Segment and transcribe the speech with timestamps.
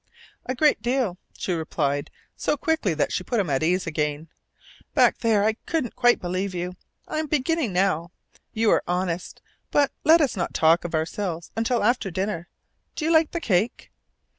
[0.47, 4.29] "A great deal," she replied so quickly that she put him at ease again.
[4.95, 6.73] "Back there I couldn't quite believe you.
[7.07, 8.11] I am beginning to now.
[8.51, 9.43] You are honest.
[9.69, 12.47] But let us not talk of ourselves until after dinner.
[12.95, 13.91] Do you like the cake?"